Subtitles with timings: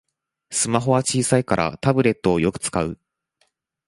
[0.49, 2.97] スマホは小さいからタブレットをよく使う